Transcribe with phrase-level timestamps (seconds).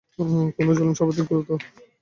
[0.55, 1.59] কোন জুলুম সর্বাধিক গুরুতর?